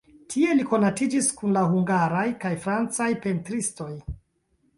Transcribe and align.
Tie 0.35 0.53
li 0.59 0.63
konatiĝis 0.69 1.27
kun 1.41 1.53
la 1.57 1.63
hungaraj 1.73 2.25
kaj 2.45 2.53
francaj 2.65 3.11
pentristoj. 3.27 3.93